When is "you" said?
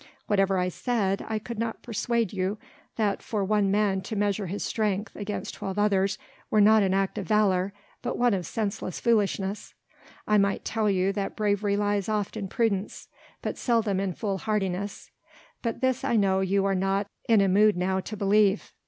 2.33-2.57, 10.89-11.13, 16.39-16.65